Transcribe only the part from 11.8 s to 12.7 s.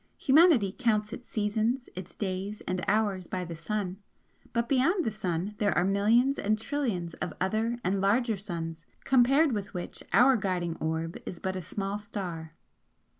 star.